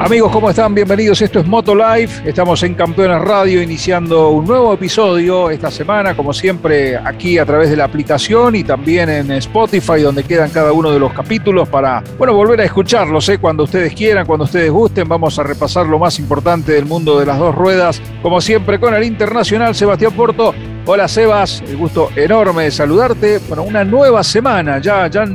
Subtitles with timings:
[0.00, 0.74] Amigos, ¿cómo están?
[0.74, 1.20] Bienvenidos.
[1.20, 2.22] Esto es Moto Live.
[2.24, 7.68] Estamos en Campeones Radio iniciando un nuevo episodio esta semana, como siempre, aquí a través
[7.68, 12.02] de la aplicación y también en Spotify, donde quedan cada uno de los capítulos para,
[12.16, 13.36] bueno, volver a escucharlos, ¿eh?
[13.36, 15.06] cuando ustedes quieran, cuando ustedes gusten.
[15.06, 18.94] Vamos a repasar lo más importante del mundo de las dos ruedas, como siempre, con
[18.94, 20.54] el internacional Sebastián Porto.
[20.86, 23.38] Hola Sebas, el gusto enorme de saludarte.
[23.46, 25.26] Bueno, una nueva semana, ya, ya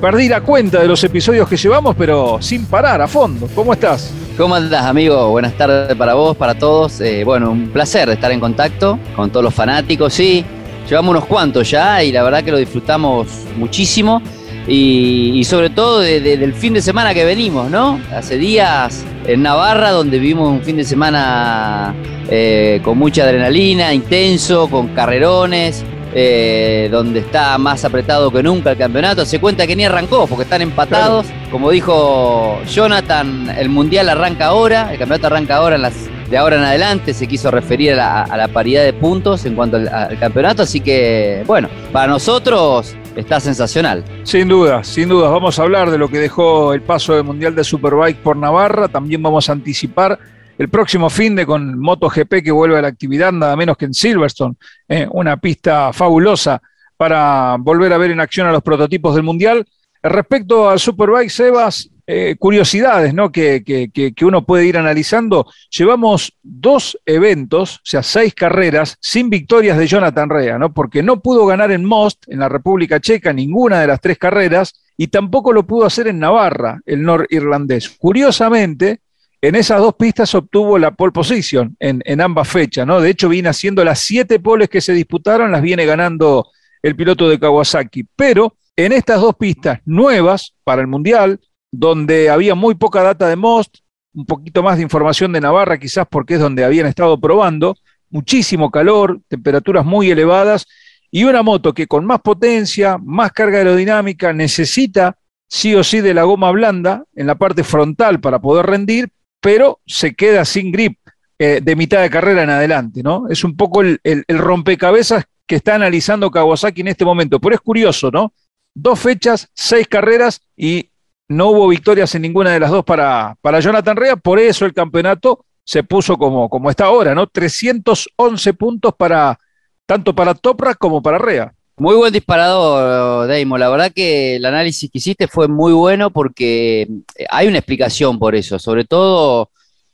[0.00, 3.48] perdí la cuenta de los episodios que llevamos, pero sin parar, a fondo.
[3.54, 4.12] ¿Cómo estás?
[4.36, 5.28] ¿Cómo andás, amigo?
[5.30, 7.00] Buenas tardes para vos, para todos.
[7.00, 10.14] Eh, bueno, un placer estar en contacto con todos los fanáticos.
[10.14, 10.44] Sí,
[10.88, 14.22] llevamos unos cuantos ya y la verdad que lo disfrutamos muchísimo.
[14.66, 18.00] Y, sobre todo del fin de semana que venimos, ¿no?
[18.14, 21.94] Hace días en Navarra, donde vivimos un fin de semana
[22.28, 28.78] eh, con mucha adrenalina, intenso, con carrerones, eh, donde está más apretado que nunca el
[28.78, 29.24] campeonato.
[29.24, 31.26] Se cuenta que ni arrancó porque están empatados.
[31.50, 35.94] Como dijo Jonathan, el mundial arranca ahora, el campeonato arranca ahora en las,
[36.28, 37.14] de ahora en adelante.
[37.14, 40.62] Se quiso referir a la, paridad de puntos en cuanto al, campeonato.
[40.62, 44.04] Así que, bueno, para nosotros está sensacional.
[44.24, 45.28] Sin duda, sin duda.
[45.28, 48.88] Vamos a hablar de lo que dejó el paso del Mundial de Superbike por Navarra.
[48.88, 50.18] También vamos a anticipar
[50.60, 53.94] el próximo fin de con MotoGP que vuelve a la actividad, nada menos que en
[53.94, 56.60] Silverstone, eh, una pista fabulosa
[56.98, 59.66] para volver a ver en acción a los prototipos del Mundial.
[60.02, 63.32] Respecto al Superbike, Sebas, eh, curiosidades ¿no?
[63.32, 65.46] Que, que, uno puede ir analizando.
[65.70, 70.74] Llevamos dos eventos, o sea, seis carreras, sin victorias de Jonathan Rea, ¿no?
[70.74, 74.74] porque no pudo ganar en Most, en la República Checa, ninguna de las tres carreras,
[74.98, 77.88] y tampoco lo pudo hacer en Navarra, el norirlandés.
[77.88, 79.00] Curiosamente,
[79.42, 83.00] en esas dos pistas obtuvo la pole position en, ambas fechas, ¿no?
[83.00, 86.48] De hecho, viene haciendo las siete poles que se disputaron, las viene ganando
[86.82, 88.06] el piloto de Kawasaki.
[88.16, 91.40] Pero en estas dos pistas nuevas para el Mundial,
[91.72, 93.78] donde había muy poca data de Most,
[94.12, 97.76] un poquito más de información de Navarra, quizás porque es donde habían estado probando,
[98.10, 100.66] muchísimo calor, temperaturas muy elevadas,
[101.10, 105.16] y una moto que con más potencia, más carga aerodinámica, necesita
[105.48, 109.80] sí o sí de la goma blanda en la parte frontal para poder rendir, pero
[109.86, 110.98] se queda sin grip
[111.38, 113.26] eh, de mitad de carrera en adelante, ¿no?
[113.28, 117.40] Es un poco el, rompecabezas que está analizando Kawasaki en este momento.
[117.40, 118.32] Pero es curioso, ¿no?
[118.74, 120.90] Dos fechas, seis carreras y
[121.28, 124.74] no hubo victorias en ninguna de las dos para, para Jonathan Rea, por eso el
[124.74, 127.26] campeonato se puso como, como está ahora, ¿no?
[127.26, 129.38] 311 puntos para
[129.86, 131.54] tanto para Toprak como para Rea.
[131.80, 133.56] Muy buen disparador, Deimo.
[133.56, 138.18] La verdad que el análisis que hiciste fue muy bueno porque eh, hay una explicación
[138.18, 139.48] por eso, sobre todo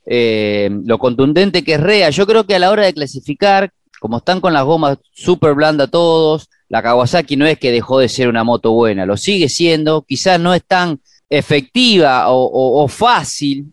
[0.05, 2.11] eh, lo contundente que es Rea.
[2.11, 3.71] Yo creo que a la hora de clasificar,
[4.01, 8.09] como están con las gomas súper blandas todos, la Kawasaki no es que dejó de
[8.09, 10.99] ser una moto buena, lo sigue siendo, quizás no es tan
[11.31, 13.73] efectiva o, fácil,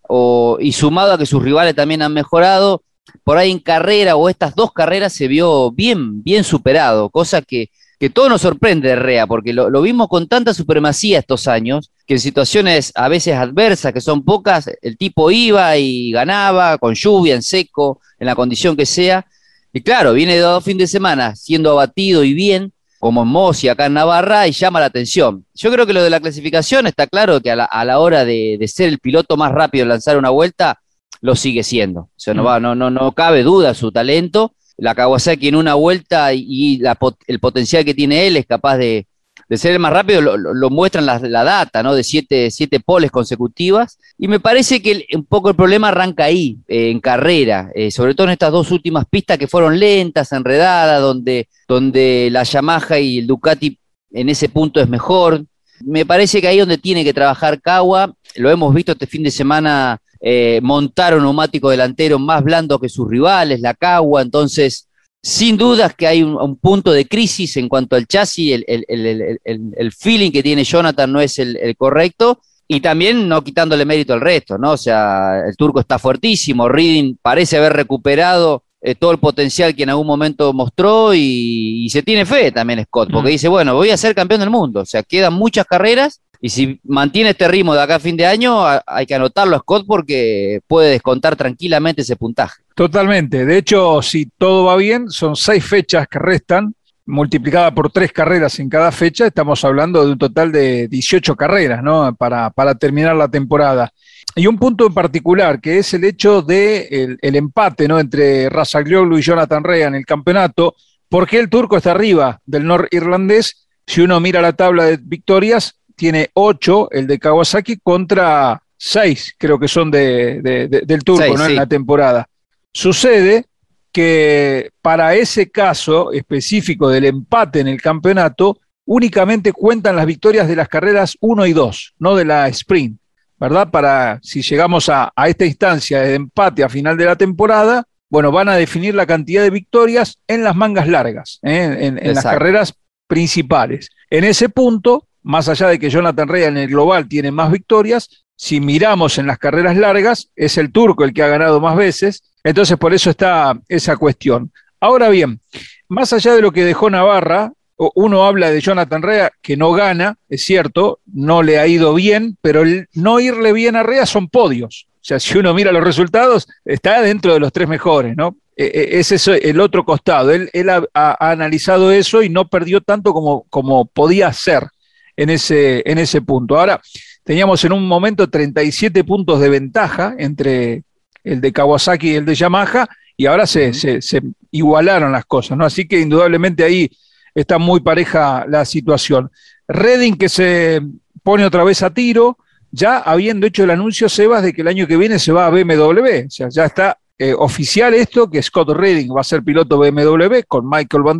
[0.59, 2.83] y sumado a que sus rivales también han mejorado,
[3.23, 7.71] por ahí en carrera o estas dos carreras se vio bien, bien superado, cosa que
[7.99, 12.15] que todo nos sorprende de Rea, porque lo, vimos con tanta supremacía estos años, que
[12.15, 17.35] en situaciones a veces adversas, que son pocas, el tipo iba y ganaba, con lluvia,
[17.35, 19.25] en seco, en la condición que sea.
[19.71, 23.69] Y claro, viene de dos fines de semana siendo abatido y bien, como en Mosi
[23.69, 25.45] acá en Navarra, y llama la atención.
[25.53, 28.89] Yo creo que lo de la clasificación está claro que a la, hora de, ser
[28.89, 30.79] el piloto más rápido en lanzar una vuelta,
[31.21, 32.01] lo sigue siendo.
[32.01, 32.47] O sea, no, mm.
[32.47, 36.81] va, no, no, no cabe duda su talento la Kawasaki en una vuelta y,
[37.27, 39.07] el potencial que tiene él es capaz de,
[39.51, 41.93] ser el más rápido, lo, muestran la, data, ¿no?
[41.93, 43.99] De siete, siete poles consecutivas.
[44.17, 48.15] Y me parece que un poco el problema arranca ahí, eh, en carrera, eh, sobre
[48.15, 53.19] todo en estas dos últimas pistas que fueron lentas, enredadas, donde, donde la Yamaha y
[53.19, 53.77] el Ducati
[54.11, 55.45] en ese punto es mejor.
[55.81, 59.23] Me parece que ahí es donde tiene que trabajar Kawa, lo hemos visto este fin
[59.23, 64.87] de semana eh, montar un neumático delantero más blando que sus rivales, la Cagua, entonces
[65.21, 70.41] sin dudas que hay un, punto de crisis en cuanto al chasis, el, feeling que
[70.41, 72.39] tiene Jonathan no es el, correcto,
[72.69, 74.71] y también no quitándole mérito al resto, ¿no?
[74.71, 79.83] O sea, el turco está fuertísimo, Reading parece haber recuperado eh, todo el potencial que
[79.83, 83.97] en algún momento mostró y, se tiene fe también Scott, porque dice, bueno, voy a
[83.97, 87.81] ser campeón del mundo, o sea, quedan muchas carreras y si mantiene este ritmo de
[87.81, 92.63] acá a fin de año, hay que anotarlo Scott porque puede descontar tranquilamente ese puntaje.
[92.75, 96.75] Totalmente, de hecho, si todo va bien, son seis fechas que restan,
[97.05, 101.81] multiplicada por tres carreras en cada fecha, estamos hablando de un total de 18 carreras,
[101.81, 102.13] ¿no?
[102.13, 103.93] Para, para terminar la temporada.
[104.35, 108.01] Y un punto en particular, que es el hecho de el, empate ¿no?
[108.01, 110.75] entre Rasaglioglu y Jonathan Rea en el campeonato,
[111.07, 113.65] porque el turco está arriba del norirlandés.
[113.87, 119.59] Si uno mira la tabla de victorias, tiene ocho el de Kawasaki contra seis, creo
[119.59, 120.41] que son de,
[120.85, 121.45] del turco ¿no?
[121.45, 122.27] en la temporada.
[122.71, 123.45] Sucede
[123.91, 130.55] que para ese caso específico del empate en el campeonato, únicamente cuentan las victorias de
[130.55, 132.99] las carreras 1 y 2, no de la sprint.
[133.43, 133.69] ¿verdad?
[133.71, 138.47] Para si llegamos a, esta instancia de empate a final de la temporada, bueno, van
[138.47, 141.77] a definir la cantidad de victorias en las mangas largas, ¿eh?
[142.01, 142.73] en, las carreras
[143.05, 143.89] principales.
[144.09, 148.23] En ese punto, más allá de que Jonathan Rea en el global tiene más victorias,
[148.35, 152.23] si miramos en las carreras largas, es el turco el que ha ganado más veces,
[152.43, 154.51] entonces por eso está esa cuestión.
[154.79, 155.39] Ahora bien,
[155.87, 157.53] más allá de lo que dejó Navarra,
[157.95, 162.37] uno habla de Jonathan Rea que no gana, es cierto, no le ha ido bien,
[162.41, 164.87] pero el no irle bien a Rea son podios.
[164.95, 168.37] O sea, si uno mira los resultados, está dentro de los tres mejores, ¿no?
[168.55, 170.31] E, e, ese es el otro costado.
[170.31, 174.67] Él, ha, analizado eso y no perdió tanto como podía ser
[175.15, 176.59] en ese, en ese punto.
[176.59, 176.81] Ahora,
[177.23, 180.83] teníamos en un momento 37 puntos de ventaja entre
[181.23, 184.21] el de Kawasaki y el de Yamaha, y ahora se, se, se
[184.51, 185.65] igualaron las cosas, ¿no?
[185.65, 186.89] Así que indudablemente ahí
[187.33, 189.31] está muy pareja la situación.
[189.67, 190.81] Redding que se
[191.23, 192.37] pone otra vez a tiro,
[192.71, 195.49] ya habiendo hecho el anuncio, Sebas, de que el año que viene se va a
[195.49, 196.25] BMW.
[196.25, 200.41] O sea, ya está eh, oficial esto, que Scott Redding va a ser piloto BMW
[200.47, 201.19] con Michael Van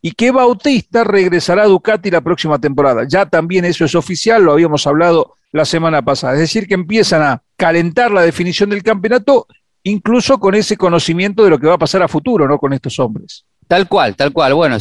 [0.00, 3.06] y que Bautista regresará a Ducati la próxima temporada.
[3.08, 6.34] Ya también eso es oficial, lo habíamos hablado la semana pasada.
[6.34, 9.46] Es decir, que empiezan a calentar la definición del campeonato,
[9.84, 12.58] incluso con ese conocimiento de lo que va a pasar a futuro, ¿no?
[12.58, 13.44] Con estos hombres.
[13.68, 14.54] Tal cual, tal cual.
[14.54, 14.76] Bueno,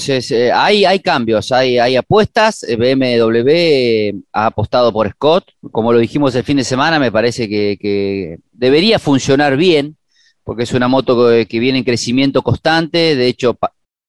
[0.53, 2.63] hay, hay cambios, hay, hay apuestas.
[2.63, 5.45] Eh, BMW eh, ha apostado por Scott.
[5.71, 9.95] Como lo dijimos el fin de semana, me parece que, debería funcionar bien,
[10.43, 13.15] porque es una moto que, viene en crecimiento constante.
[13.15, 13.57] De hecho,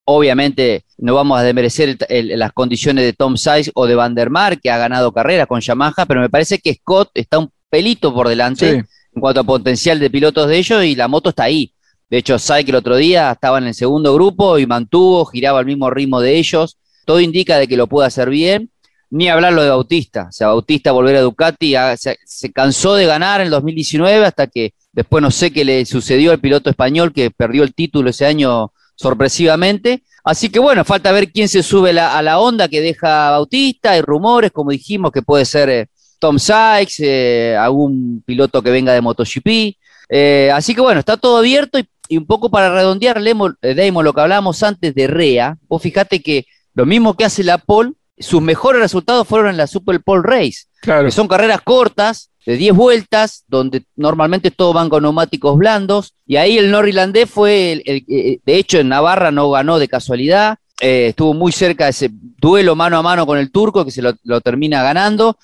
[0.05, 4.61] obviamente no vamos a desmerecer las condiciones de Tom Size o de Van der Mar,
[4.61, 8.29] que ha ganado carreras con Yamaha, pero me parece que Scott está un pelito por
[8.29, 8.71] delante
[9.15, 11.73] en cuanto a potencial de pilotos de ellos y la moto está ahí.
[12.09, 15.67] De hecho, que el otro día estaba en el segundo grupo y mantuvo, giraba al
[15.67, 16.77] mismo ritmo de ellos.
[17.07, 18.71] Todo indica de que lo puede hacer bien.
[19.13, 20.29] Ni hablarlo de Bautista.
[20.31, 24.73] O sea, Bautista volver a Ducati se, cansó de ganar en el 2019 hasta que
[24.91, 28.73] después no sé qué le sucedió al piloto español que perdió el título ese año
[28.97, 30.03] sorpresivamente.
[30.25, 33.91] Así que bueno, falta ver quién se sube a la onda que deja Bautista.
[33.91, 35.87] Hay rumores, como dijimos, que puede ser eh,
[36.19, 39.77] Tom Sykes, eh, algún piloto que venga de MotoGP.
[40.09, 44.21] Eh, así que bueno, está todo abierto y un poco para redondear, Damon, lo que
[44.23, 47.93] hablábamos antes de Rea, vos fijate que lo mismo que hace la Pole,
[48.23, 52.75] sus mejores resultados fueron en la Super Pole Race, que son carreras cortas, de 10
[52.75, 58.39] vueltas, donde normalmente todos van con neumáticos blandos, y ahí el norirlandés fue, el, eh,
[58.45, 62.75] de hecho en Navarra no ganó de casualidad, eh, estuvo muy cerca de ese duelo
[62.75, 65.37] mano a mano con el turco, que se lo, termina ganando,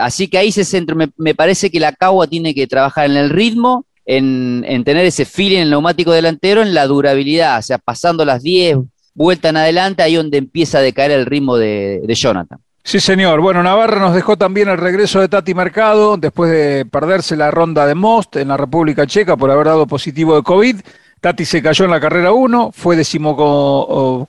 [0.00, 3.16] así que ahí se centra, me, me, parece que la Cagua tiene que trabajar en
[3.16, 7.78] el ritmo en, tener ese feeling en el neumático delantero, en la durabilidad, o sea,
[7.78, 8.78] pasando las 10
[9.18, 12.58] vueltas en adelante, ahí donde empieza a decaer el ritmo de, de Jonathan.
[12.82, 13.42] Sí, señor.
[13.42, 17.84] Bueno, Navarra nos dejó también el regreso de Tati Mercado después de perderse la ronda
[17.86, 20.76] de Most en la República Checa por haber dado positivo de COVID.
[21.20, 22.96] Tati se cayó en la carrera 1, fue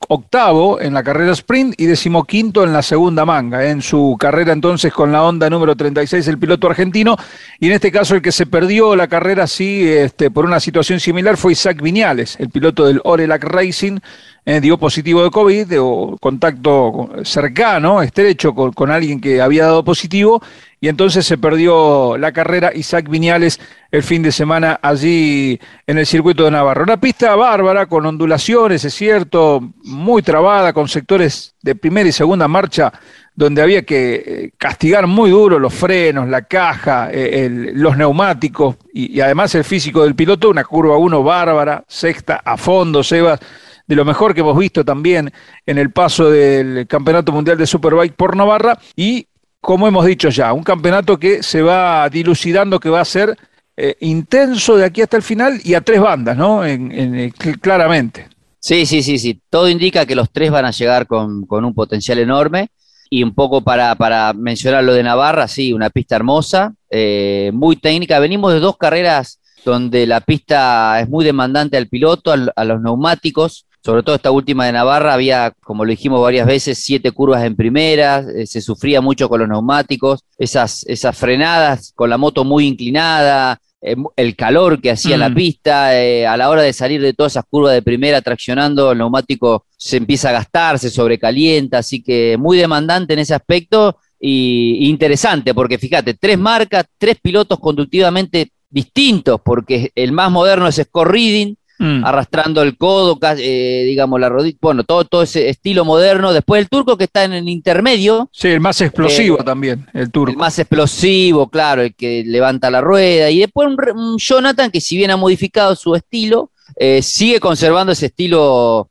[0.08, 3.70] octavo en la carrera sprint y decimoquinto en la segunda manga.
[3.70, 7.16] En su carrera entonces con la Honda número 36, el piloto argentino.
[7.60, 11.00] Y en este caso el que se perdió la carrera sí, este, por una situación
[11.00, 14.00] similar fue Isaac Viñales, el piloto del Orelac Racing.
[14.46, 20.42] Eh, dio positivo de COVID o contacto cercano, estrecho con alguien que había dado positivo
[20.82, 23.60] y entonces se perdió la carrera Isaac Viñales
[23.92, 26.84] el fin de semana allí en el circuito de Navarra.
[26.84, 32.48] Una pista bárbara con ondulaciones, es cierto, muy trabada, con sectores de primera y segunda
[32.48, 32.94] marcha
[33.40, 39.22] donde había que eh, castigar muy duro los frenos, la caja, eh, los neumáticos y,
[39.22, 43.40] además el físico del piloto, una curva 1 bárbara, sexta a fondo, Sebas,
[43.88, 45.32] de lo mejor que hemos visto también
[45.66, 49.26] en el paso del Campeonato Mundial de Superbike por Navarra y
[49.62, 53.38] como hemos dicho ya, un campeonato que se va dilucidando que va a ser
[53.76, 56.66] eh, intenso de aquí hasta el final y a tres bandas, ¿no?
[56.66, 58.28] En, claramente.
[58.60, 59.42] Sí, sí, sí, sí.
[59.50, 62.70] Todo indica que los tres van a llegar con, un potencial enorme.
[63.10, 67.76] Y un poco para, para, mencionar lo de Navarra, sí, una pista hermosa, eh, muy
[67.76, 68.20] técnica.
[68.20, 73.66] Venimos de dos carreras donde la pista es muy demandante al piloto, a los neumáticos.
[73.82, 77.56] Sobre todo esta última de Navarra, había, como lo dijimos varias veces, siete curvas en
[77.56, 82.68] primera, eh, se sufría mucho con los neumáticos, esas, esas frenadas con la moto muy
[82.68, 85.34] inclinada, eh, el calor que hacía la mm.
[85.34, 88.98] pista, eh, a la hora de salir de todas esas curvas de primera traccionando, el
[88.98, 94.90] neumático se empieza a gastar, se sobrecalienta, así que muy demandante en ese aspecto y
[94.90, 101.08] interesante, porque fíjate, tres marcas, tres pilotos conductivamente distintos, porque el más moderno es Scott
[101.08, 102.04] Reading, Mm.
[102.04, 106.34] arrastrando el codo, eh, digamos, la rodilla, bueno, todo, todo ese estilo moderno.
[106.34, 108.30] Después el turco que está en el intermedio.
[108.34, 110.32] Sí, el más explosivo eh, también, el turco.
[110.32, 113.30] El más explosivo, claro, el que levanta la rueda.
[113.30, 118.08] Y después un, Jonathan que si bien ha modificado su estilo, eh, sigue conservando ese
[118.08, 118.90] estilo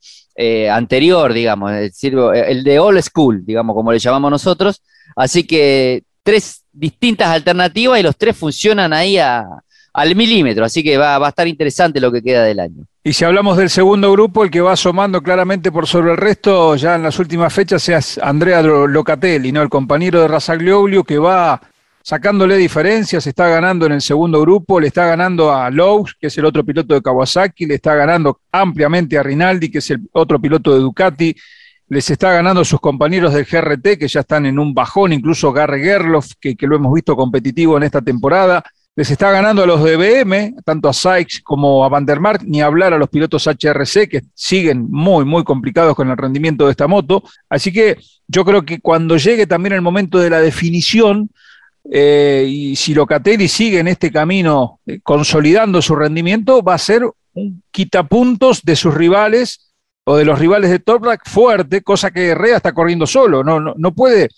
[0.71, 4.81] anterior, digamos, el de old school, digamos, como le llamamos nosotros.
[5.15, 9.45] Así que tres distintas alternativas y los tres funcionan ahí a,
[9.93, 12.85] al milímetro, así que va, va, a estar interesante lo que queda del año.
[13.03, 16.77] Y si hablamos del segundo grupo, el que va asomando claramente por sobre el resto,
[16.77, 19.63] ya en las últimas fechas, es Andrea Locatelli, ¿no?
[19.63, 21.61] el compañero de Razaglioglio que va
[22.03, 26.39] sacándole diferencias, está ganando en el segundo grupo, le está ganando a Lowe's, que es
[26.39, 30.41] el otro piloto de Kawasaki, le está ganando ampliamente a Rinaldi, que es el otro
[30.41, 31.37] piloto de Ducati,
[31.89, 35.53] les está ganando a sus compañeros del GRT, que ya están en un bajón, incluso
[35.53, 38.65] Garre Gerloff, que lo hemos visto competitivo en esta temporada,
[38.99, 42.93] les está ganando a los de BM, tanto a Sykes como a Vandermark, ni hablar
[42.93, 47.23] a los pilotos HRC, que siguen muy, muy complicados con el rendimiento de esta moto.
[47.49, 51.31] Así que yo creo que cuando llegue también el momento de la definición,
[51.89, 57.05] eh, y si Locatelli sigue en este camino eh, consolidando su rendimiento, va a ser
[57.35, 59.71] un quitapuntos de sus rivales
[60.03, 63.75] o de los rivales de Toprak fuerte, cosa que Rea está corriendo solo, no, no,
[63.77, 64.29] no puede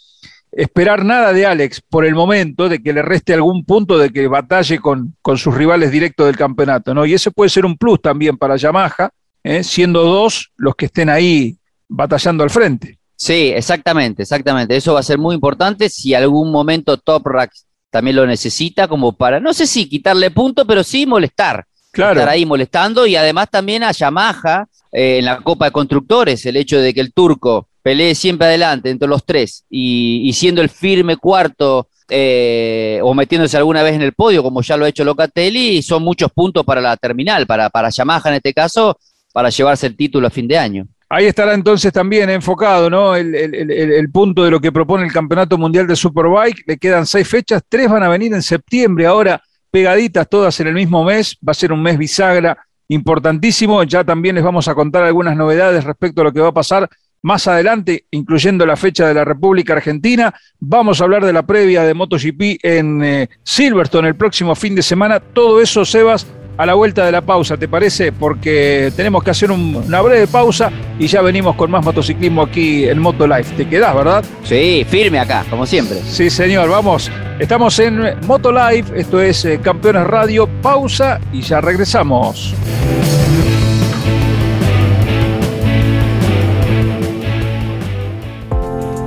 [0.52, 4.26] esperar nada de Alex por el momento, de que le reste algún punto, de que
[4.26, 7.06] batalle con, con sus rivales directos del campeonato, ¿no?
[7.06, 9.10] Y ese puede ser un plus también para Yamaha,
[9.44, 9.62] ¿eh?
[9.62, 11.56] siendo dos los que estén ahí
[11.88, 12.98] batallando al frente.
[13.14, 14.76] Sí, exactamente, exactamente.
[14.76, 17.52] Eso va a ser muy importante si algún momento Top Rack
[17.90, 21.64] también lo necesita, como para, no sé si quitarle punto, pero sí molestar.
[21.92, 22.20] Claro.
[22.20, 26.56] Estar ahí molestando y además también a Yamaha eh, en la Copa de Constructores, el
[26.56, 31.16] hecho de que el turco pelee siempre adelante entre los tres y, siendo el firme
[31.16, 35.82] cuarto eh, o metiéndose alguna vez en el podio, como ya lo ha hecho Locatelli,
[35.82, 38.98] son muchos puntos para la terminal, para, para Yamaha en este caso,
[39.32, 40.86] para llevarse el título a fin de año.
[41.12, 43.16] Ahí estará entonces también enfocado ¿no?
[43.16, 46.62] El, el, punto de lo que propone el Campeonato Mundial de Superbike.
[46.66, 50.74] Le quedan seis fechas, tres van a venir en septiembre, ahora pegaditas todas en el
[50.74, 51.36] mismo mes.
[51.46, 52.56] Va a ser un mes bisagra
[52.86, 53.82] importantísimo.
[53.82, 56.88] Ya también les vamos a contar algunas novedades respecto a lo que va a pasar
[57.22, 60.34] más adelante, incluyendo la fecha de la República Argentina.
[60.58, 64.82] Vamos a hablar de la previa de MotoGP en eh, Silverstone el próximo fin de
[64.82, 65.20] semana.
[65.20, 66.26] Todo eso, Sebas,
[66.60, 68.12] a la vuelta de la pausa, ¿te parece?
[68.12, 72.98] Porque tenemos que hacer una breve pausa y ya venimos con más motociclismo aquí en
[72.98, 73.54] Moto Life.
[73.56, 74.22] ¿Te quedás, verdad?
[74.44, 75.98] Sí, firme acá, como siempre.
[76.04, 77.10] Sí, señor, vamos.
[77.38, 80.46] Estamos en Moto Life, esto es eh, Campeones Radio.
[80.60, 82.54] Pausa y ya regresamos.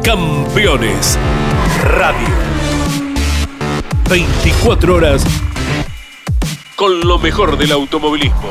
[0.03, 1.17] Campeones
[1.81, 2.27] Radio.
[4.09, 5.23] 24 horas
[6.75, 8.49] con lo mejor del automovilismo.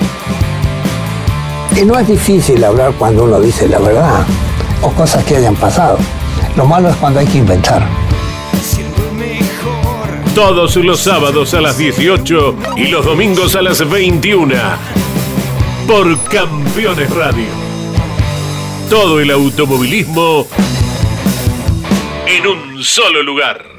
[1.76, 4.24] Y no es difícil hablar cuando uno dice la verdad
[4.84, 5.98] o cosas que hayan pasado.
[6.56, 7.84] Lo malo es cuando hay que inventar.
[10.36, 14.54] Todos los sábados a las 18 y los domingos a las 21
[15.88, 17.72] por Campeones Radio
[18.92, 20.46] todo el automovilismo
[22.38, 23.72] en un solo lugar.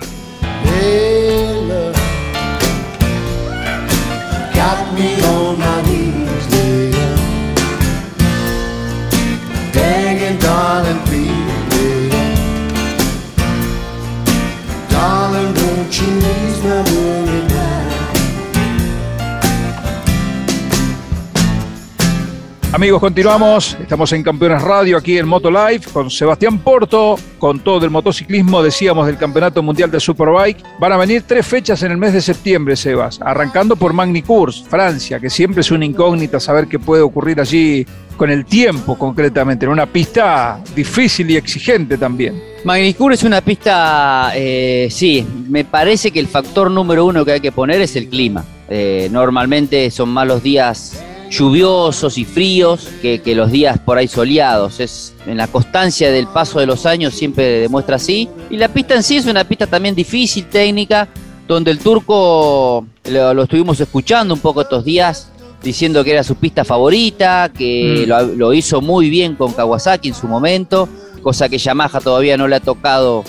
[22.74, 23.76] Amigos, continuamos.
[23.82, 28.62] Estamos en Campeones Radio aquí en Moto Live con Sebastián Porto, con todo el motociclismo,
[28.62, 30.64] decíamos, del Campeonato Mundial de Superbike.
[30.80, 35.20] Van a venir tres fechas en el mes de septiembre, Sebas, arrancando por Magny-Cours, Francia,
[35.20, 37.86] que siempre es una incógnita saber qué puede ocurrir allí
[38.16, 42.42] con el tiempo concretamente, en una pista difícil y exigente también.
[42.64, 47.40] Magny-Cours es una pista, eh, sí, me parece que el factor número uno que hay
[47.40, 48.42] que poner es el clima.
[48.70, 54.80] Eh, normalmente son malos días lluviosos y fríos que, los días por ahí soleados.
[54.80, 58.28] Es en la constancia del paso de los años siempre demuestra así.
[58.50, 61.08] Y la pista en sí es una pista también difícil, técnica,
[61.48, 65.30] donde el turco lo, estuvimos escuchando un poco estos días
[65.62, 68.36] diciendo que era su pista favorita, que mm.
[68.36, 70.88] lo, hizo muy bien con Kawasaki en su momento,
[71.22, 73.24] cosa que Yamaha todavía no le ha tocado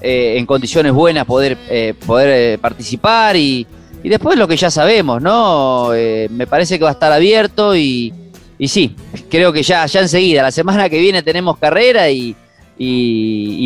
[0.00, 3.66] eh, en condiciones buenas poder, eh, poder eh, participar y,
[4.02, 5.94] y después lo que ya sabemos, ¿no?
[5.94, 8.12] Eh, me parece que va a estar abierto y,
[8.66, 8.94] sí,
[9.30, 12.34] creo que ya, enseguida, la semana que viene tenemos carrera y,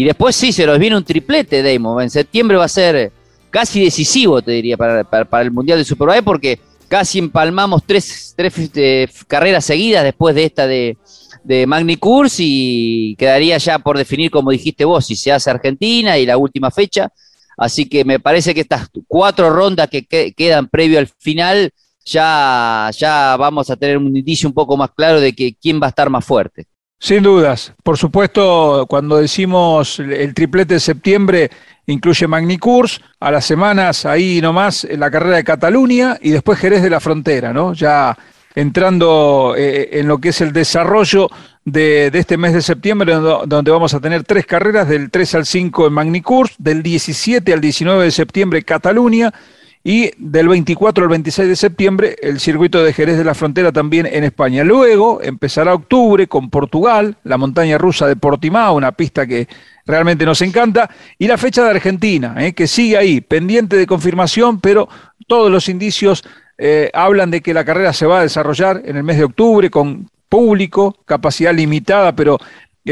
[0.05, 2.03] después sí, se nos viene un triplete, Damon.
[2.03, 3.13] En septiembre va a ser
[3.49, 8.53] casi decisivo, te diría, para, para, el Mundial de Superbike porque casi empalmamos tres, tres
[8.75, 10.99] eh, carreras seguidas después de esta de,
[11.45, 11.99] de Magni
[12.39, 16.71] y quedaría ya por definir, como dijiste vos, si se hace Argentina y la última
[16.71, 17.11] fecha
[17.57, 21.71] Así que me parece que estas cuatro rondas que, quedan previo al final,
[22.05, 25.87] ya, ya vamos a tener un indicio un poco más claro de que quién va
[25.87, 26.67] a estar más fuerte.
[26.99, 27.75] Sin dudas.
[27.83, 31.51] Por supuesto, cuando decimos el triplete de septiembre,
[31.87, 36.91] incluye Magnicurs, a las semanas ahí nomás la carrera de Cataluña y después Jerez de
[36.91, 37.75] la Frontera, ¿no?
[37.75, 38.17] Ya
[38.55, 41.29] entrando eh, en lo que es el desarrollo
[41.67, 45.89] de, este mes de septiembre, donde vamos a tener tres carreras, del 3 al 5
[45.89, 49.35] en Magnicurs, del 17 al 19 de septiembre Cataluña,
[49.83, 54.07] y del 24 al 26 de septiembre el circuito de Jerez de la Frontera también
[54.07, 54.65] en España.
[54.65, 59.47] Luego empezará octubre con Portugal, la montaña rusa de Portimao, una pista que
[59.87, 64.61] realmente nos encanta, y la fecha de Argentina, eh, que sigue ahí, pendiente de confirmación,
[64.61, 64.89] pero
[65.29, 66.25] todos los indicios
[66.59, 69.71] eh, hablan de que la carrera se va a desarrollar en el mes de octubre
[69.71, 72.39] con público, capacidad limitada, pero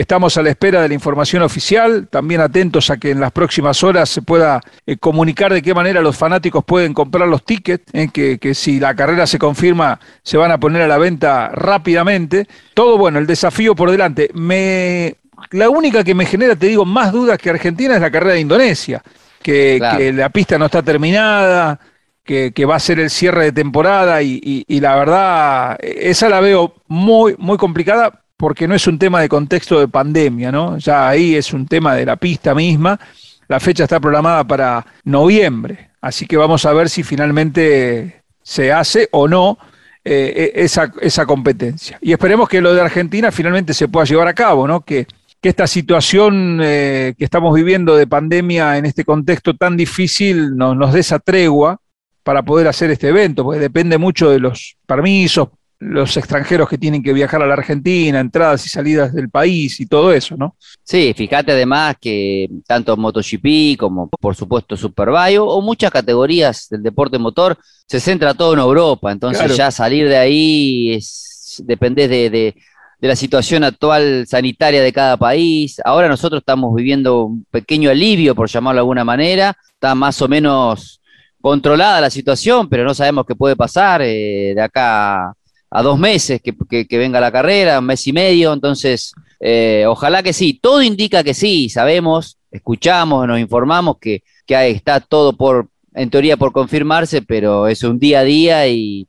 [0.01, 3.83] estamos a la espera de la información oficial, también atentos a que en las próximas
[3.85, 8.09] horas se pueda eh, comunicar de qué manera los fanáticos pueden comprar los tickets, eh,
[8.13, 12.49] que, si la carrera se confirma se van a poner a la venta rápidamente.
[12.75, 14.31] Todo bueno, el desafío por delante.
[14.35, 15.17] Me,
[15.51, 18.41] la única que me genera, te digo, más dudas que Argentina es la carrera de
[18.41, 19.03] Indonesia,
[19.43, 21.79] que la pista no está terminada,
[22.25, 27.35] que, va a ser el cierre de temporada y, la verdad, esa la veo muy,
[27.39, 30.79] muy complicada porque no es un tema de contexto de pandemia, ¿no?
[30.79, 32.99] Ya ahí es un tema de la pista misma.
[33.47, 39.09] La fecha está programada para noviembre, así que vamos a ver si finalmente se hace
[39.13, 39.59] o no
[40.03, 41.99] eh, e, esa, esa competencia.
[42.01, 44.81] Y esperemos que lo de Argentina finalmente se pueda llevar a cabo, ¿no?
[44.81, 45.07] Que,
[45.41, 50.75] que esta situación eh, que estamos viviendo de pandemia en este contexto tan difícil nos,
[50.75, 51.81] nos dé esa tregua
[52.25, 57.03] para poder hacer este evento, porque depende mucho de los permisos, los extranjeros que tienen
[57.03, 60.57] que viajar a la Argentina, entradas y salidas del país y todo eso, ¿no?
[60.83, 67.19] Sí, fíjate además que tanto MotoGP como por supuesto Superbike o muchas categorías del deporte
[67.19, 72.55] motor se centra todo en Europa, entonces ya salir de ahí es depende de, de,
[73.01, 75.81] de la situación actual sanitaria de cada país.
[75.85, 80.29] Ahora nosotros estamos viviendo un pequeño alivio, por llamarlo de alguna manera, está más o
[80.29, 81.01] menos
[81.45, 85.37] controlada la situación, pero no sabemos qué puede pasar eh, de acá
[85.71, 90.33] a, dos meses que, venga la carrera, un mes y medio, entonces eh, ojalá que
[90.33, 96.09] sí, todo indica que sí, sabemos, escuchamos, nos informamos que, que está todo por, en
[96.09, 99.07] teoría por confirmarse, pero es un día a día y,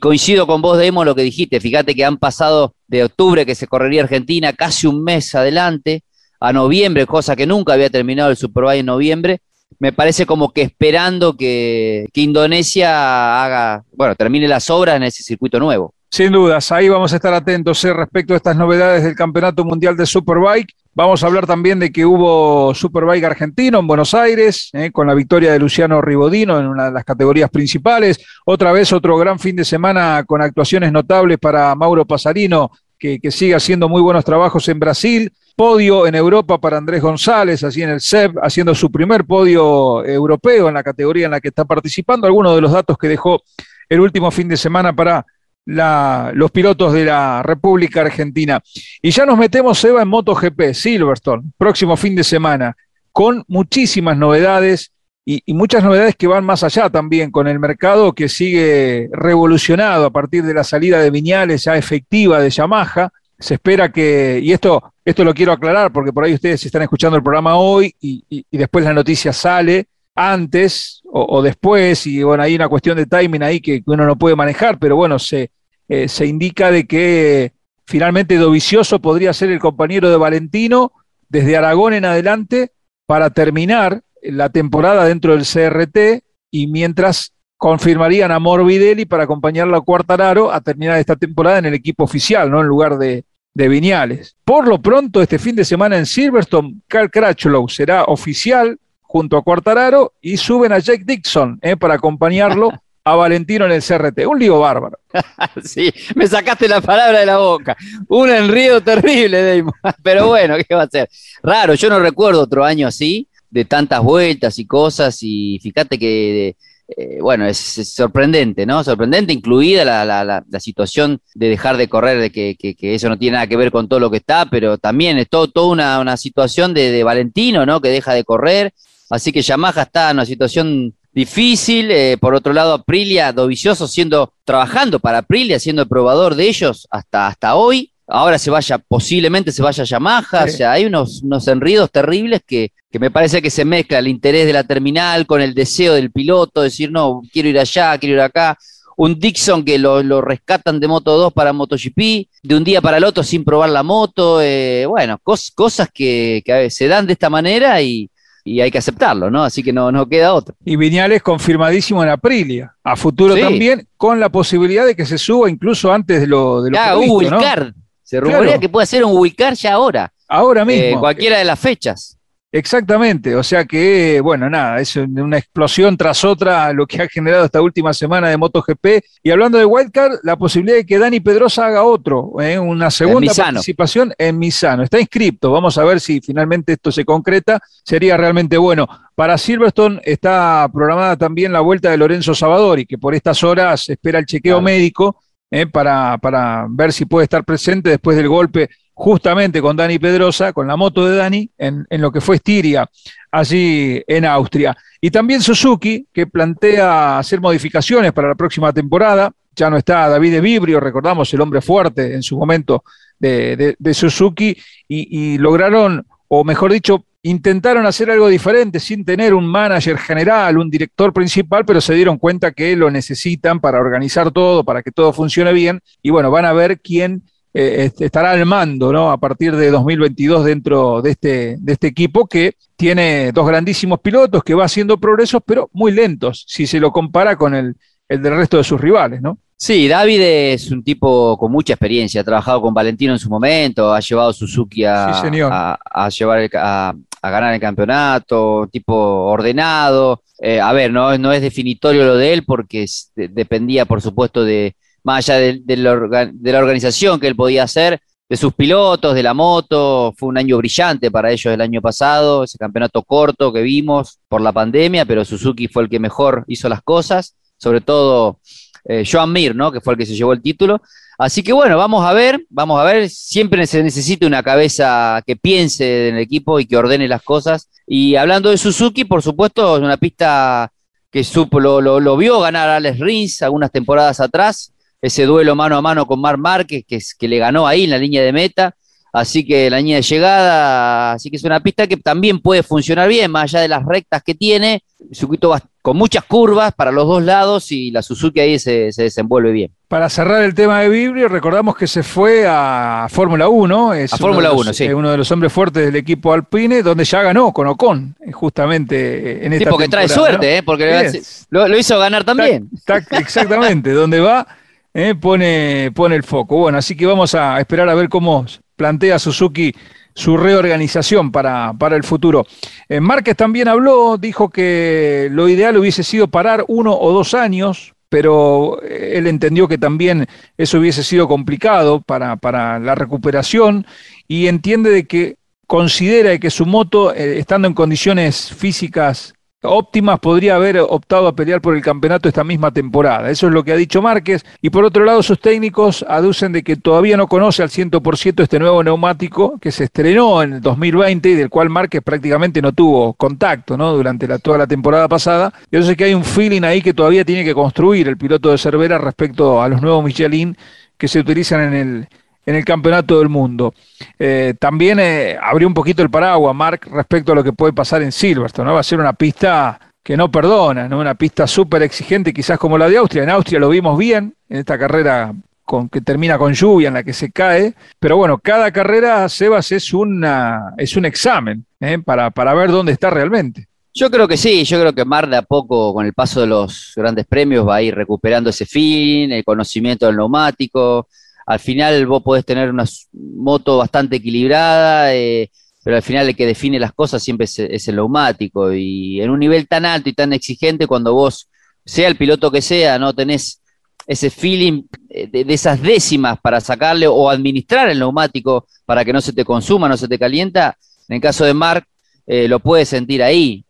[0.00, 3.66] coincido con vos, Demo, lo que dijiste, fíjate que han pasado de octubre que se
[3.66, 6.04] correría Argentina casi un mes adelante,
[6.40, 9.40] a noviembre, cosa que nunca había terminado el Superbike en noviembre,
[9.78, 15.58] me parece como que esperando que, Indonesia haga, bueno, termine las obras en ese circuito
[15.58, 15.94] nuevo.
[16.10, 19.96] Sin dudas, ahí vamos a estar atentos eh, respecto a estas novedades del Campeonato Mundial
[19.96, 20.74] de Superbike.
[20.92, 25.14] Vamos a hablar también de que hubo Superbike argentino en Buenos Aires, eh, con la
[25.14, 28.18] victoria de Luciano Ribodino en una de las categorías principales.
[28.44, 33.30] Otra vez otro gran fin de semana con actuaciones notables para Mauro Pasarino que, que
[33.30, 35.32] sigue haciendo muy buenos trabajos en Brasil.
[35.56, 40.68] Podio en Europa para Andrés González, así en el SEB, haciendo su primer podio europeo
[40.68, 42.26] en la categoría en la que está participando.
[42.26, 43.42] Algunos de los datos que dejó
[43.88, 45.24] el último fin de semana para
[45.66, 48.60] los pilotos de la República Argentina.
[49.02, 52.76] Y ya nos metemos, Eva, en MotoGP, Silverstone, próximo fin de semana,
[53.12, 54.92] con muchísimas novedades
[55.24, 60.06] y, y, muchas novedades que van más allá también con el mercado que sigue revolucionado
[60.06, 63.12] a partir de la salida de Viñales ya efectiva de Yamaha.
[63.40, 67.16] Se espera que, y esto, esto lo quiero aclarar porque por ahí ustedes están escuchando
[67.16, 72.68] el programa hoy y, después la noticia sale antes o, después, y bueno, hay una
[72.68, 75.50] cuestión de timing ahí que, uno no puede manejar, pero bueno, se,
[75.88, 77.52] eh, se indica de que
[77.86, 80.92] finalmente Dovicioso podría ser el compañero de Valentino
[81.30, 82.72] desde Aragón en adelante
[83.06, 89.82] para terminar la temporada dentro del CRT y mientras confirmarían a Morbidelli para acompañarlo a
[89.82, 92.60] Cuartararo a terminar esta temporada en el equipo oficial, ¿no?
[92.60, 94.36] En lugar de, de Viñales.
[94.44, 99.42] Por lo pronto, este fin de semana en Silverstone, Carl Crutchlow será oficial junto a
[99.42, 101.76] Cuartararo y suben a Jake Dixon ¿eh?
[101.76, 102.70] para acompañarlo
[103.02, 104.26] a Valentino en el CRT.
[104.26, 104.98] Un lío bárbaro.
[105.64, 107.76] sí, me sacaste la palabra de la boca.
[108.08, 109.74] Un enrío terrible, Damon.
[110.02, 111.08] Pero bueno, ¿qué va a ser?
[111.42, 116.56] Raro, yo no recuerdo otro año así, de tantas vueltas y cosas, y fíjate que,
[116.96, 118.82] eh, bueno, es, sorprendente, ¿no?
[118.84, 123.08] Sorprendente, incluida la, la, la, la situación de dejar de correr, de que, que, eso
[123.08, 125.68] no tiene nada que ver con todo lo que está, pero también es todo, toda
[125.68, 127.80] una, una situación de, de Valentino, ¿no?
[127.80, 128.72] Que deja de correr.
[129.10, 131.90] Así que Yamaha está en una situación difícil.
[131.90, 136.86] Eh, por otro lado, Aprilia, Dovicioso siendo, trabajando para Aprilia, siendo el probador de ellos
[136.90, 137.89] hasta, hasta hoy.
[138.10, 140.46] Ahora se vaya, posiblemente se vaya Yamaha.
[140.46, 140.54] Sí.
[140.54, 144.08] O sea, hay unos, unos enridos terribles que, que me parece que se mezcla el
[144.08, 148.16] interés de la terminal con el deseo del piloto, decir, no, quiero ir allá, quiero
[148.16, 148.58] ir acá.
[148.96, 152.98] Un Dixon que lo, lo rescatan de Moto 2 para MotoGP, de un día para
[152.98, 154.42] el otro sin probar la moto.
[154.42, 158.10] Eh, bueno, cos, cosas que, que se dan de esta manera y,
[158.44, 159.44] y hay que aceptarlo, ¿no?
[159.44, 160.54] Así que no, no queda otra.
[160.64, 163.40] Y Viñales confirmadísimo en Aprilia, a futuro sí.
[163.40, 166.92] también, con la posibilidad de que se suba incluso antes de lo, de lo ya,
[166.92, 167.66] previsto, un wildcard.
[167.66, 167.72] ¿no?
[168.10, 168.60] Se rumorea claro.
[168.60, 170.12] que puede ser un wildcard ya ahora.
[170.26, 170.82] Ahora mismo.
[170.82, 172.18] Eh, cualquiera de las fechas.
[172.50, 177.44] Exactamente, o sea que, bueno, nada, es una explosión tras otra lo que ha generado
[177.44, 179.04] esta última semana de MotoGP.
[179.22, 182.58] Y hablando de Wildcard, la posibilidad de que Dani Pedrosa haga otro, ¿eh?
[182.58, 184.82] una segunda participación en Misano.
[184.82, 188.88] Está inscripto, vamos a ver si finalmente esto se concreta, sería realmente bueno.
[189.14, 194.18] Para Silverstone está programada también la vuelta de Lorenzo Savadori, que por estas horas espera
[194.18, 194.62] el chequeo claro.
[194.62, 195.16] médico
[195.50, 200.52] eh, para, para ver si puede estar presente después del golpe justamente con Dani Pedrosa,
[200.52, 202.88] con la moto de Dani, en, en, lo que fue Estiria,
[203.32, 204.76] allí en Austria.
[205.00, 209.32] Y también Suzuki, que plantea hacer modificaciones para la próxima temporada.
[209.56, 212.84] Ya no está David de Vibrio, recordamos el hombre fuerte en su momento
[213.18, 219.04] de, de, de Suzuki, y, y lograron, o mejor dicho, intentaron hacer algo diferente sin
[219.04, 223.78] tener un manager general, un director principal, pero se dieron cuenta que lo necesitan para
[223.78, 225.80] organizar todo, para que todo funcione bien.
[226.02, 229.10] Y bueno, van a ver quién eh, estará al mando ¿no?
[229.10, 234.42] a partir de 2022 dentro de este, de este equipo que tiene dos grandísimos pilotos
[234.42, 237.76] que va haciendo progresos, pero muy lentos si se lo compara con el,
[238.08, 239.20] el del resto de sus rivales.
[239.20, 239.38] ¿no?
[239.56, 243.92] Sí, David es un tipo con mucha experiencia, ha trabajado con Valentino en su momento,
[243.92, 248.94] ha llevado Suzuki a, sí, a, a llevar el, a, a, ganar el campeonato, tipo
[248.94, 250.22] ordenado.
[250.38, 254.74] Eh, a ver, no, no es definitorio lo de él porque dependía, por supuesto, de,
[255.02, 259.14] más allá de, de, la, de, la, organización que él podía hacer, de sus pilotos,
[259.14, 260.14] de la moto.
[260.16, 264.40] Fue un año brillante para ellos el año pasado, ese campeonato corto que vimos por
[264.40, 268.38] la pandemia, pero Suzuki fue el que mejor hizo las cosas, sobre todo
[268.84, 269.70] eh, Joan Mir, ¿no?
[269.72, 270.80] que fue el que se llevó el título.
[271.20, 275.36] Así que bueno, vamos a ver, vamos a ver, siempre se necesita una cabeza que
[275.36, 277.68] piense en el equipo y que ordene las cosas.
[277.86, 280.72] Y hablando de Suzuki, por supuesto, es una pista
[281.10, 285.82] que supo, lo, lo, vio ganar Alex Rins algunas temporadas atrás, ese duelo mano a
[285.82, 288.74] mano con Mar Márquez, que, que le ganó ahí en la línea de meta.
[289.12, 293.08] Así que la línea de llegada, así que es una pista que también puede funcionar
[293.08, 294.82] bien, más allá de las rectas que tiene.
[295.12, 299.50] Circuito con muchas curvas para los dos lados y la Suzuki ahí se, se desenvuelve
[299.50, 299.72] bien.
[299.88, 303.94] Para cerrar el tema de Vibrio, recordamos que se fue a Fórmula 1.
[303.94, 304.84] Es a Fórmula 1, sí.
[304.84, 309.44] Es uno de los hombres fuertes del equipo Alpine, donde ya ganó con Ocon, justamente
[309.44, 310.58] en esta sí, porque trae suerte, ¿no?
[310.58, 310.62] ¿eh?
[310.62, 312.68] porque lo, lo, hizo ganar también.
[312.84, 314.46] Tac, tac, exactamente, donde va,
[314.94, 316.58] eh, pone, pone el foco.
[316.58, 318.46] Bueno, así que vamos a esperar a ver cómo
[318.80, 319.74] plantea Suzuki
[320.14, 322.46] su reorganización para, para el futuro.
[322.88, 327.92] Eh, Márquez también habló, dijo que lo ideal hubiese sido parar uno o dos años
[328.12, 330.26] pero él entendió que también
[330.58, 333.86] eso hubiese sido complicado para, para la recuperación
[334.26, 335.36] y entiende de que
[335.68, 341.60] considera que su moto, eh, estando en condiciones físicas óptimas podría haber optado a pelear
[341.60, 343.30] por el campeonato esta misma temporada.
[343.30, 344.44] Eso es lo que ha dicho Márquez.
[344.62, 348.58] Y por otro lado, sus técnicos aducen de que todavía no conoce al 100% este
[348.58, 353.12] nuevo neumático que se estrenó en el 2020 y del cual Márquez prácticamente no tuvo
[353.14, 353.92] contacto ¿no?
[353.92, 355.52] durante toda la temporada pasada.
[355.70, 358.58] Y entonces que hay un feeling ahí que todavía tiene que construir el piloto de
[358.58, 360.56] Cervera respecto a los nuevos Michelin
[360.96, 362.08] que se utilizan en el,
[362.50, 363.72] en el campeonato del mundo.
[364.18, 368.02] Eh, también eh, abrió un poquito el paraguas, Mark, respecto a lo que puede pasar
[368.02, 368.66] en Silverstone.
[368.66, 368.74] ¿no?
[368.74, 370.98] Va a ser una pista que no perdona, ¿no?
[370.98, 373.22] una pista súper exigente, quizás como la de Austria.
[373.22, 375.32] En Austria lo vimos bien, en esta carrera
[375.64, 377.74] con, que termina con lluvia, en la que se cae.
[378.00, 382.00] Pero bueno, cada carrera, Sebas, es, una, es un examen ¿eh?
[382.04, 383.68] para, para ver dónde está realmente.
[383.94, 386.48] Yo creo que sí, yo creo que Mar de a poco, con el paso de
[386.48, 391.08] los grandes premios, va a ir recuperando ese fin, el conocimiento del neumático,
[391.50, 395.50] al final vos podés tener una moto bastante equilibrada, eh,
[395.82, 398.72] pero al final el que define las cosas siempre es, el neumático.
[398.72, 401.48] Y en un nivel tan alto y tan exigente, cuando vos,
[401.84, 403.60] sea el piloto que sea, no tenés
[404.06, 409.20] ese feeling eh, de, esas décimas para sacarle o administrar el neumático para que no
[409.20, 411.84] se te consuma, no se te calienta, en el caso de Mark,
[412.28, 413.64] eh, lo puedes sentir ahí.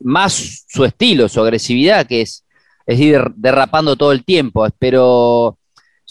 [0.00, 2.46] más su estilo, su agresividad, que es,
[2.86, 4.66] es ir derrapando todo el tiempo.
[4.78, 5.57] Pero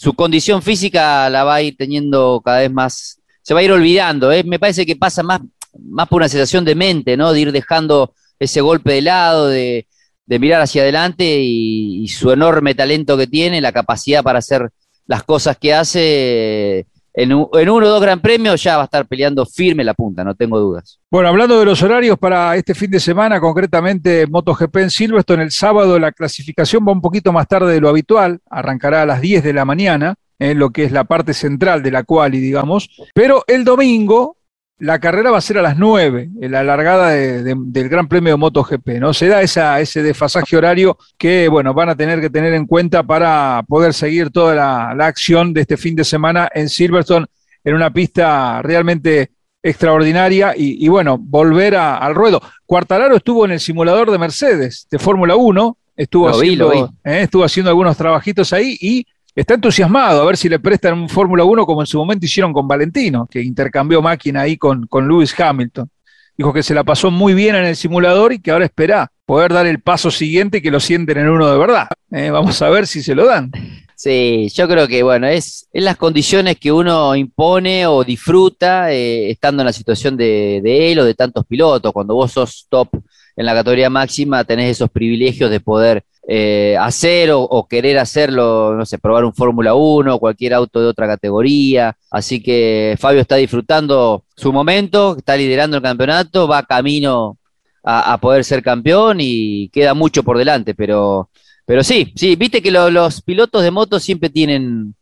[0.00, 3.72] su condición física la va a ir teniendo cada vez más, se va a ir
[3.72, 4.30] olvidando.
[4.30, 4.44] ¿eh?
[4.44, 5.40] Me parece que pasa más,
[5.76, 7.32] más por una sensación de mente, ¿no?
[7.32, 9.88] De ir dejando ese golpe de lado, de,
[10.28, 14.70] mirar hacia adelante y, su enorme talento que tiene, la capacidad para hacer
[15.08, 16.86] las cosas que hace.
[17.20, 20.36] En, uno o dos gran premios ya va a estar peleando firme la punta, no
[20.36, 21.00] tengo dudas.
[21.10, 25.50] Bueno, hablando de los horarios para este fin de semana, concretamente MotoGP en Silverstone, el
[25.50, 29.42] sábado la clasificación va un poquito más tarde de lo habitual, arrancará a las 10
[29.42, 33.42] de la mañana, en lo que es la parte central de la quali, digamos, pero
[33.48, 34.36] el domingo
[34.80, 38.36] la carrera va a ser a las 9, en la largada del Gran Premio de
[38.36, 39.12] MotoGP, ¿no?
[39.12, 43.02] Se da esa, ese desfasaje horario que, bueno, van a tener que tener en cuenta
[43.02, 47.26] para poder seguir toda la, acción de este fin de semana en Silverstone,
[47.64, 52.40] en una pista realmente extraordinaria y, bueno, volver al ruedo.
[52.64, 57.70] Cuartararo estuvo en el simulador de Mercedes de Fórmula 1, estuvo, haciendo, eh, estuvo haciendo
[57.70, 59.06] algunos trabajitos ahí y
[59.40, 62.52] está entusiasmado a ver si le prestan un Fórmula 1 como en su momento hicieron
[62.52, 65.88] con Valentino, que intercambió máquina ahí con, con Lewis Hamilton.
[66.36, 69.52] Dijo que se la pasó muy bien en el simulador y que ahora espera poder
[69.52, 71.86] dar el paso siguiente y que lo sienten en uno de verdad.
[72.10, 73.50] Eh, vamos a ver si se lo dan.
[73.94, 79.30] Sí, yo creo que bueno, es, en las condiciones que uno impone o disfruta eh,
[79.30, 81.92] estando en la situación de, de, él o de tantos pilotos.
[81.92, 82.88] Cuando vos sos top
[83.36, 88.84] en la categoría máxima, tenés esos privilegios de poder eh, hacer o, querer hacerlo, no
[88.84, 91.96] sé, probar un Fórmula 1 o cualquier auto de otra categoría.
[92.10, 97.38] Así que Fabio está disfrutando su momento, está liderando el campeonato, va camino
[97.82, 101.30] a, poder ser campeón y queda mucho por delante, pero,
[101.64, 104.94] pero sí, sí, viste que los pilotos de moto siempre tienen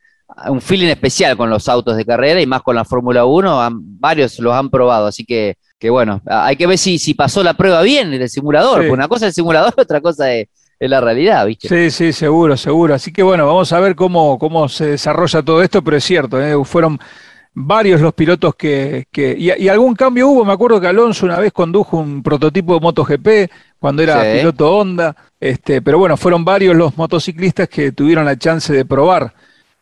[0.48, 4.38] un feeling especial con los autos de carrera y más con la Fórmula 1, varios
[4.38, 7.82] los han probado, así que, que bueno, hay que ver si, si pasó la prueba
[7.82, 10.46] bien en el simulador, una cosa es el simulador, otra cosa es
[10.78, 11.68] es la realidad, ¿viste?
[11.68, 12.94] Sí, sí, seguro, seguro.
[12.94, 16.40] Así que bueno, vamos a ver cómo, cómo se desarrolla todo esto, pero es cierto,
[16.40, 16.54] ¿eh?
[16.64, 16.98] fueron
[17.54, 19.06] varios los pilotos que...
[19.10, 22.80] que y, algún cambio hubo, me acuerdo que Alonso una vez condujo un prototipo de
[22.80, 23.28] MotoGP
[23.78, 28.72] cuando era piloto Honda, este, pero bueno, fueron varios los motociclistas que tuvieron la chance
[28.72, 29.32] de probar,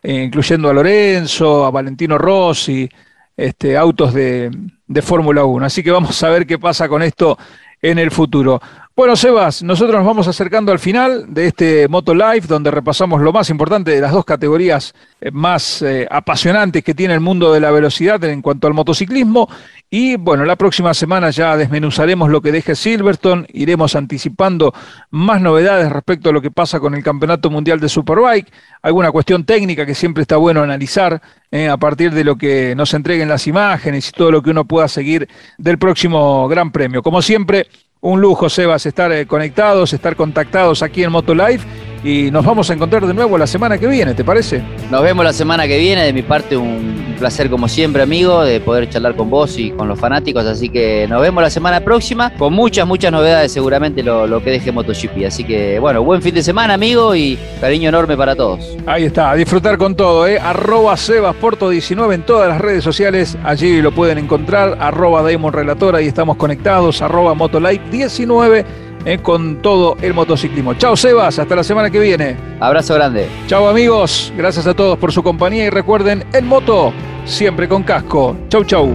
[0.03, 2.89] eh, incluyendo a Lorenzo, a Valentino Rossi,
[3.37, 4.51] este, autos de,
[4.87, 5.67] de Fórmula 1.
[5.67, 7.37] Así que vamos a ver qué pasa con esto
[7.83, 8.61] en el futuro.
[8.97, 13.33] Bueno, Sebas, nosotros nos vamos acercando al final de este Moto Live, donde repasamos lo
[13.33, 17.59] más importante de las dos categorías eh, más eh, apasionantes que tiene el mundo de
[17.59, 19.49] la velocidad en cuanto al motociclismo.
[19.91, 24.73] Y bueno, la próxima semana ya desmenuzaremos lo que deje Silverstone, iremos anticipando
[25.11, 29.45] más novedades respecto a lo que pasa con el Campeonato Mundial de Superbike, alguna cuestión
[29.45, 33.49] técnica que siempre está bueno analizar eh, a partir de lo que nos entreguen las
[33.49, 35.29] imágenes y todo lo que uno pueda seguir
[35.59, 37.03] del próximo Gran Premio.
[37.03, 37.67] Como siempre,
[38.05, 41.67] un lujo, Sebas, estar eh, conectados, estar contactados aquí en Motolife
[42.05, 44.63] y nos vamos a encontrar de nuevo la semana que viene, ¿te parece?
[44.91, 48.61] Nos vemos la semana que viene, de mi parte un placer como siempre, amigo, de
[48.61, 52.35] poder charlar con vos y con los fanáticos, así que nos vemos la semana próxima
[52.35, 56.43] con muchas, muchas novedades seguramente lo, que deje MotoGP, así que bueno, buen fin de
[56.43, 58.77] semana, amigo, y cariño enorme para todos.
[58.85, 60.39] Ahí está, a disfrutar con todo, ¿eh?
[60.39, 66.09] Arroba Sebasporto19 en todas las redes sociales, allí lo pueden encontrar, arroba Damon Relatora, ahí
[66.09, 70.75] estamos conectados, arroba Motolife 19 eh, con todo el motociclismo.
[70.75, 72.37] Chao Sebas, hasta la semana que viene.
[72.61, 73.29] Abrazo grande.
[73.47, 76.93] Chao amigos, gracias a todos por su compañía y recuerden, en moto,
[77.25, 78.37] siempre con casco.
[78.49, 78.93] Chau, chau.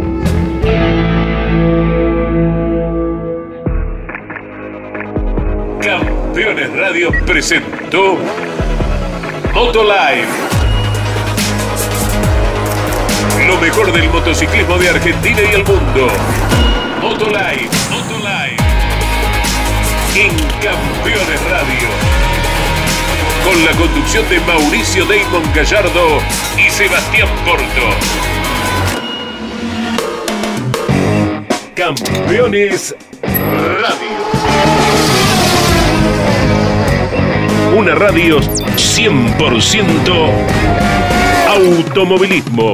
[5.81, 8.17] Campeones Radio presentó
[9.53, 10.27] Motolive.
[13.47, 16.07] Lo mejor del motociclismo de Argentina y el mundo.
[17.01, 18.18] Motolive, Motolive.
[20.15, 21.87] En Campeones Radio.
[23.45, 26.19] Con la conducción de Mauricio Damon Gallardo
[26.57, 27.65] y Sebastián Porto.
[31.75, 34.19] Campeones Radio.
[37.77, 40.29] Una radio 100%
[41.49, 42.73] automovilismo.